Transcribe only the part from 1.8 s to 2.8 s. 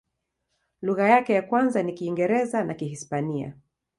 ni Kiingereza na